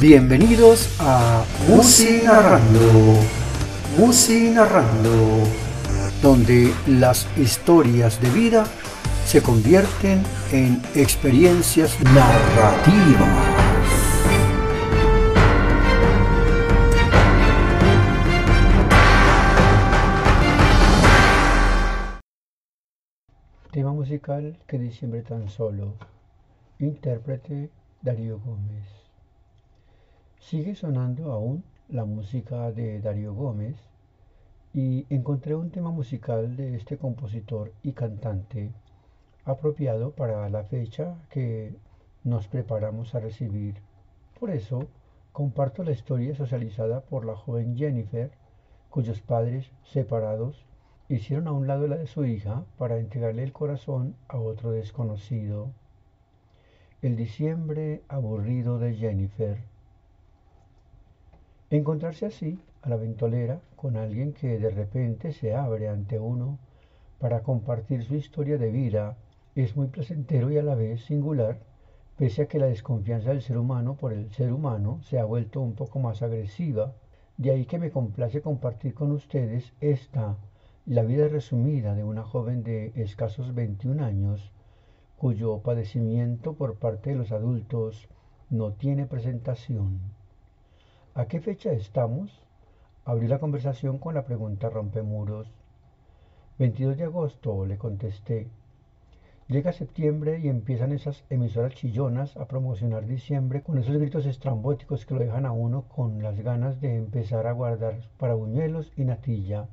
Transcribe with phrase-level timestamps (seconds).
[0.00, 3.20] Bienvenidos a Musi Narrando,
[3.98, 5.42] Musi Narrando,
[6.22, 8.64] donde las historias de vida
[9.26, 10.22] se convierten
[10.52, 13.28] en experiencias narrativas.
[23.70, 25.92] Tema musical que diciembre tan solo.
[26.78, 28.99] Intérprete Darío Gómez.
[30.40, 33.76] Sigue sonando aún la música de Darío Gómez
[34.72, 38.72] y encontré un tema musical de este compositor y cantante
[39.44, 41.76] apropiado para la fecha que
[42.24, 43.76] nos preparamos a recibir.
[44.40, 44.88] Por eso
[45.32, 48.32] comparto la historia socializada por la joven Jennifer,
[48.88, 50.64] cuyos padres separados
[51.08, 55.70] hicieron a un lado la de su hija para entregarle el corazón a otro desconocido.
[57.02, 59.69] El diciembre aburrido de Jennifer.
[61.72, 66.58] Encontrarse así a la ventolera con alguien que de repente se abre ante uno
[67.20, 69.16] para compartir su historia de vida
[69.54, 71.60] es muy placentero y a la vez singular,
[72.16, 75.60] pese a que la desconfianza del ser humano por el ser humano se ha vuelto
[75.60, 76.92] un poco más agresiva.
[77.36, 80.38] De ahí que me complace compartir con ustedes esta,
[80.86, 84.50] la vida resumida de una joven de escasos 21 años,
[85.16, 88.08] cuyo padecimiento por parte de los adultos
[88.50, 90.00] no tiene presentación.
[91.12, 92.40] ¿A qué fecha estamos?
[93.04, 95.48] Abrí la conversación con la pregunta rompemuros.
[96.60, 98.46] 22 de agosto, le contesté.
[99.48, 105.14] Llega septiembre y empiezan esas emisoras chillonas a promocionar diciembre con esos gritos estrambóticos que
[105.14, 109.66] lo dejan a uno con las ganas de empezar a guardar para buñuelos y natilla.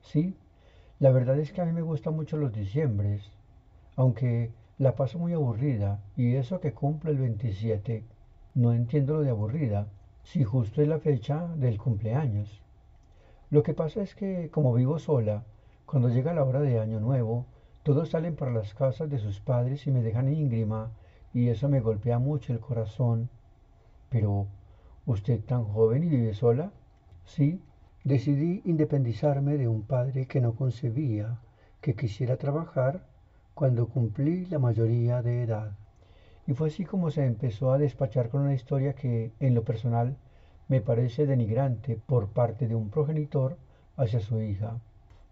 [0.00, 0.36] Sí,
[1.00, 3.32] la verdad es que a mí me gustan mucho los diciembres,
[3.96, 8.04] aunque la paso muy aburrida y eso que cumple el 27.
[8.54, 9.88] No entiendo lo de aburrida,
[10.30, 12.62] si justo es la fecha del cumpleaños.
[13.50, 15.42] Lo que pasa es que como vivo sola,
[15.86, 17.46] cuando llega la hora de año nuevo,
[17.82, 20.92] todos salen para las casas de sus padres y me dejan íngrima
[21.34, 23.28] y eso me golpea mucho el corazón.
[24.08, 24.46] Pero,
[25.04, 26.70] ¿usted tan joven y vive sola?
[27.24, 27.60] Sí,
[28.04, 31.40] decidí independizarme de un padre que no concebía
[31.80, 33.04] que quisiera trabajar
[33.54, 35.72] cuando cumplí la mayoría de edad.
[36.50, 40.16] Y fue así como se empezó a despachar con una historia que, en lo personal,
[40.66, 43.56] me parece denigrante por parte de un progenitor
[43.96, 44.80] hacia su hija.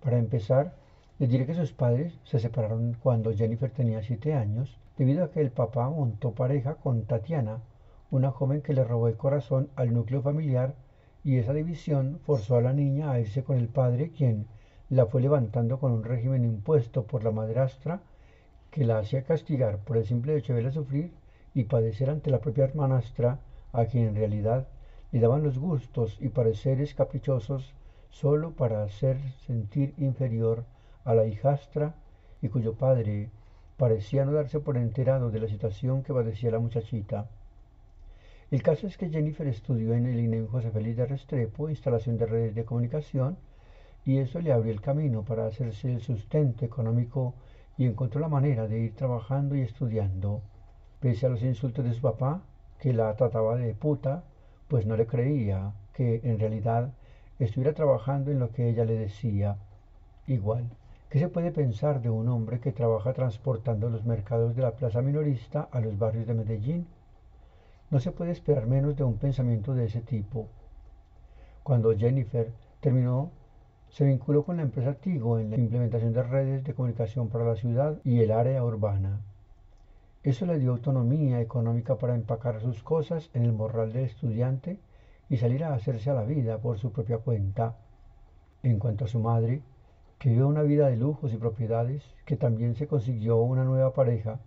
[0.00, 0.76] Para empezar,
[1.18, 5.40] les diré que sus padres se separaron cuando Jennifer tenía siete años, debido a que
[5.40, 7.62] el papá montó pareja con Tatiana,
[8.12, 10.76] una joven que le robó el corazón al núcleo familiar,
[11.24, 14.46] y esa división forzó a la niña a irse con el padre, quien
[14.88, 18.02] la fue levantando con un régimen impuesto por la madrastra
[18.70, 21.12] que la hacía castigar por el simple hecho de verla sufrir
[21.54, 23.40] y padecer ante la propia hermanastra,
[23.72, 24.68] a quien en realidad
[25.12, 27.74] le daban los gustos y pareceres caprichosos
[28.10, 30.64] solo para hacer sentir inferior
[31.04, 31.94] a la hijastra
[32.42, 33.30] y cuyo padre
[33.76, 37.28] parecía no darse por enterado de la situación que padecía la muchachita.
[38.50, 42.26] El caso es que Jennifer estudió en el INEM José Félix de Restrepo, instalación de
[42.26, 43.36] redes de comunicación,
[44.04, 47.34] y eso le abrió el camino para hacerse el sustento económico
[47.78, 50.42] y encontró la manera de ir trabajando y estudiando.
[51.00, 52.42] Pese a los insultos de su papá,
[52.78, 54.24] que la trataba de puta,
[54.68, 56.92] pues no le creía que en realidad
[57.38, 59.56] estuviera trabajando en lo que ella le decía.
[60.26, 60.68] Igual,
[61.08, 65.00] ¿Qué se puede pensar de un hombre que trabaja transportando los mercados de la plaza
[65.00, 66.86] minorista a los barrios de Medellín?
[67.90, 70.48] No se puede esperar menos de un pensamiento de ese tipo.
[71.62, 73.30] Cuando Jennifer terminó,
[73.98, 77.56] se vinculó con la empresa Tigo en la implementación de redes de comunicación para la
[77.56, 79.22] ciudad y el área urbana.
[80.22, 84.78] Eso le dio autonomía económica para empacar sus cosas en el morral del estudiante
[85.28, 87.74] y salir a hacerse a la vida por su propia cuenta.
[88.62, 89.62] En cuanto a su madre,
[90.20, 94.38] que vive una vida de lujos y propiedades, que también se consiguió una nueva pareja,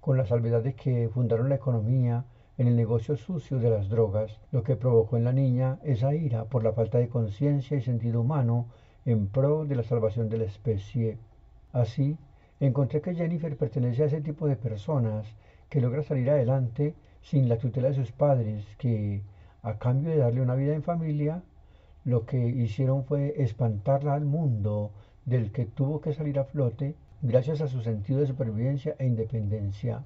[0.00, 2.24] con la salvedad que fundaron la economía
[2.56, 6.46] en el negocio sucio de las drogas, lo que provocó en la niña esa ira
[6.46, 8.66] por la falta de conciencia y sentido humano
[9.10, 11.16] en pro de la salvación de la especie.
[11.72, 12.18] Así,
[12.60, 15.26] encontré que Jennifer pertenece a ese tipo de personas
[15.70, 19.22] que logra salir adelante sin la tutela de sus padres, que,
[19.62, 21.42] a cambio de darle una vida en familia,
[22.04, 24.92] lo que hicieron fue espantarla al mundo
[25.24, 30.04] del que tuvo que salir a flote gracias a su sentido de supervivencia e independencia.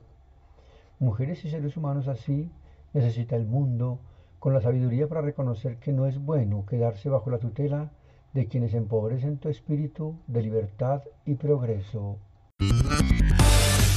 [1.00, 2.50] Mujeres y seres humanos así
[2.92, 3.98] necesita el mundo
[4.38, 7.90] con la sabiduría para reconocer que no es bueno quedarse bajo la tutela
[8.32, 12.18] de quienes empobrecen tu espíritu de libertad y progreso.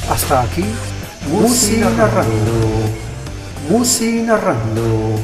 [0.09, 0.65] Hasta aquí,
[1.31, 2.33] Musi Narrando.
[3.69, 5.15] Musi Narrando,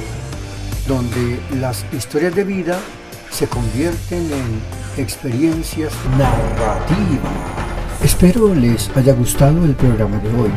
[0.88, 2.80] donde las historias de vida
[3.30, 7.62] se convierten en experiencias narrativas.
[8.04, 10.52] Espero les haya gustado el programa de hoy.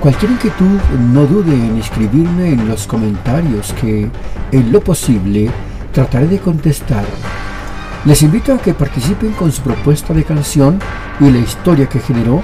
[0.00, 0.80] Cualquier inquietud
[1.12, 4.10] no dude en escribirme en los comentarios que,
[4.52, 5.50] en lo posible,
[5.92, 7.04] trataré de contestar.
[8.04, 10.78] Les invito a que participen con su propuesta de canción
[11.20, 12.42] y la historia que generó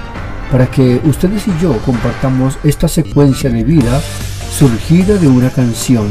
[0.51, 4.01] para que ustedes y yo compartamos esta secuencia de vida
[4.51, 6.07] surgida de una canción.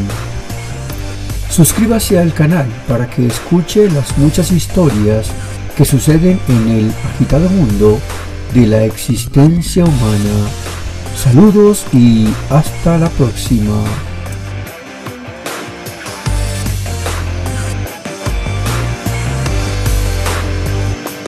[1.51, 5.31] Suscríbase al canal para que escuche las muchas historias
[5.77, 8.01] que suceden en el agitado mundo
[8.53, 10.49] de la existencia humana.
[11.17, 13.85] Saludos y hasta la próxima.